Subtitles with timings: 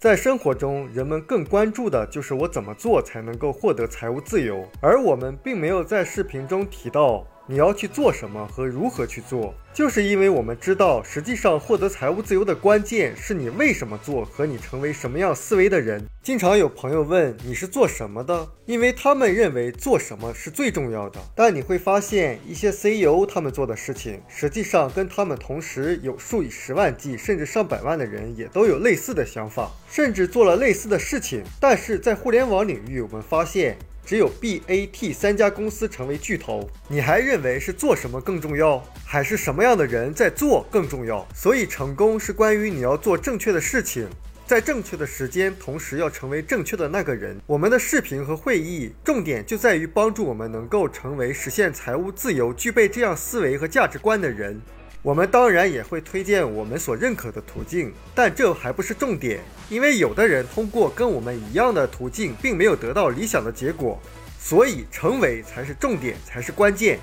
[0.00, 7.22] 在生活中，人们更关注的就是我怎么做才能够获得财务自由，而我们并没有在视频中提到。
[7.50, 16.06] 你要去做什么和如何去做，就是因为我们知道，实际上获得财务自由的关键是你为什么做和你成为什么样思维的人。
[16.22, 21.18] 经常有朋友问你是做什么的，因为他们认为做什么是最重要的。
[21.34, 31.42] 但你会发现，一些 CEO 他们做的事情，实际上跟他们同时有数以十万计甚至上百万的人也都有类似的想法，甚至做了类似的事情。
[31.58, 33.76] 但是在互联网领域，我们发现。
[34.04, 41.26] 只有 BAT 三家公司成为巨头，你还认为是做什么更重要，还是什么样的人在做更重要？
[41.34, 44.08] 所以成功是关于你要做正确的事情，
[44.46, 47.40] 在正确的时间，同时要成为正确的那个人。
[47.46, 54.60] 我们的视频和会议重点就在于帮助我们能够成为实现财务自由、具备这样思维和价值观的人。
[55.02, 63.98] 我们当然也会推荐我们所认可的途径，但这还不是重点，因为有的人通过跟我们一样的途径，并没有得到理想的结果，
[64.38, 66.98] 所以成为才是重点，才是关键。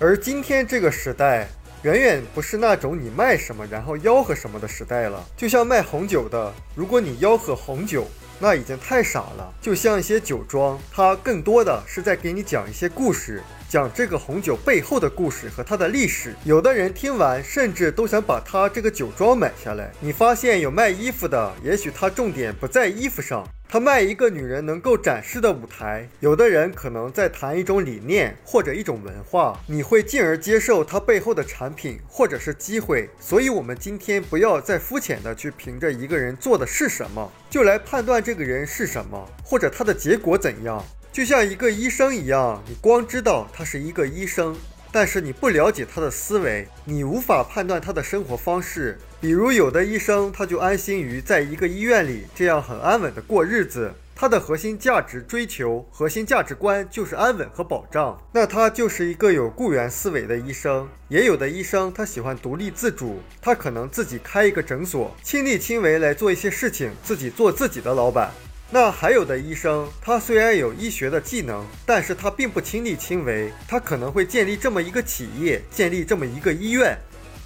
[0.00, 1.46] 而今天这个时代，
[1.82, 5.24] 远远不是那种你卖什么然后吆喝什么的时代了。
[5.36, 8.08] 就像卖红酒的，如果你吆喝红酒，
[8.40, 9.54] 那已经太傻了。
[9.60, 13.40] 就像一些酒庄，它更多的是在给你讲一些故事。
[13.68, 19.92] 讲这个红酒背后的故事和它的历史，有的人听完甚至都想把它这个酒庄买下来。
[20.00, 26.08] 你发现有卖衣服的，也许他重点不在衣服上，他卖一个女人能够展示的舞台。
[26.20, 33.10] 有的人可能在谈一种理念或者一种文化，你会进而接受他背后的产品或者是机会。
[33.18, 40.84] 所以，我们今天不要再肤浅的去凭着一个人做的是什么，就来判断这个人是什么或者他的结果怎样。
[41.16, 44.54] 就像一个医生一样，你光知道他是一个医生，
[44.92, 48.98] 但是你不了解他的思维，你无法判断他的生活方式。
[49.18, 60.86] 比如，有的医生他就安心于在一个医院里这样很安稳的过日子，他的核心价值追求、核心价值观就是安稳和保障，那他就是一个有雇员思维的医生。
[61.08, 68.30] 也有的医生他喜欢独立自主，他可能自己开一个诊所，亲力亲为来做一些事情，自己做自己的老板。
[68.68, 76.98] 那还有的医生，他虽然有医学的技能，但是他并不亲力亲为，他可能会建立这么一个企业，建立这么一个医院，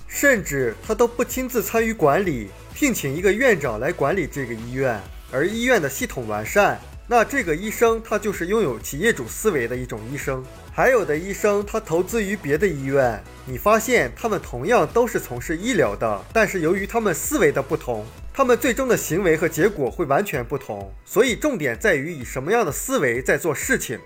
[0.09, 4.99] 甚至他都不亲自参与管理，聘请一个院长来管理这个医院，
[5.31, 10.43] 而医院的系统完善，那这个医生他就是拥有企业主思维的一种医生。
[10.73, 18.07] 还有的医生，他投资于别的医院，你发现他们同样都是从事医疗的，但是由于他们思维的不同。
[18.41, 24.01] 他们最终的行为和结果会完全不同，所以重点在于以什么样的思维在做事情。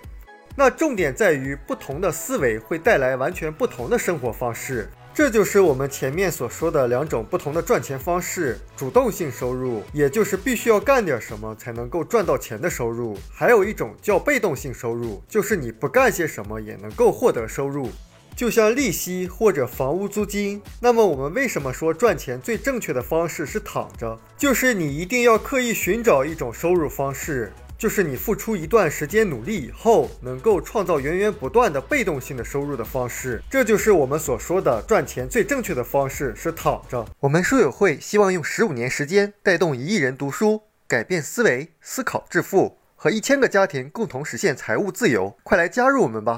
[0.57, 4.89] 那重点在于不同的思维会带来完全不同的生活方式。
[5.13, 17.89] 这就是我们前面所说的两种不同的赚钱方式：主动性收入，也就是必须要干点什么才能够赚到钱的收入；还有一种叫被动性收入，就是你不干些什么也能够获得收入。
[18.35, 24.19] 就像利息或者房屋租金，那么我们为什么说赚钱最正确的方式是躺着？
[24.37, 33.41] 就是你一定要刻意寻找一种收入方式，就是你付出一段时间努力以后，能够创造源源不断的被动性的收入的方式。
[33.49, 37.05] 这就是我们所说的赚钱最正确的方式是躺着。
[37.21, 45.37] 我们书友会希望用十五年时间带动一亿人读书，改变思维，思考致富，和一千个家庭共同实现财务自由。
[45.43, 46.33] 快来加入我们吧！